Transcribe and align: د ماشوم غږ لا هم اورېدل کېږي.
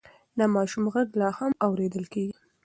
د 0.37 0.39
ماشوم 0.53 0.85
غږ 0.93 1.09
لا 1.19 1.29
هم 1.39 1.51
اورېدل 1.65 2.05
کېږي. 2.13 2.35